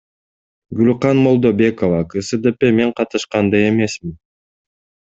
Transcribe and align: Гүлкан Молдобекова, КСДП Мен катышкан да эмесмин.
Гүлкан 0.77 1.15
Молдобекова, 1.25 2.01
КСДП 2.15 2.59
Мен 2.77 2.89
катышкан 2.97 3.45
да 3.51 3.57
эмесмин. 3.69 4.15